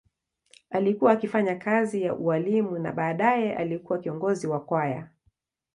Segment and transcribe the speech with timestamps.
[0.69, 5.07] Alikuwa akifanya kazi ya ualimu na baadaye alikuwa kiongozi wa kwaya.